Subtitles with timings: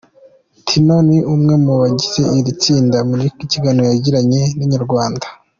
[0.67, 3.15] Tino ni umwe mu bagize iri tsinda, mu
[3.51, 5.25] kiganiro yagiranye na inyarwanda.